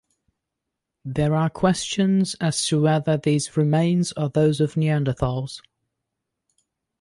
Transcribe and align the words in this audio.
There 1.05 1.35
are 1.35 1.51
questions 1.51 2.35
as 2.41 2.65
to 2.65 2.81
whether 2.81 3.17
these 3.17 3.55
remains 3.55 4.11
are 4.13 4.29
those 4.29 4.59
of 4.59 4.73
Neandertals. 4.73 5.61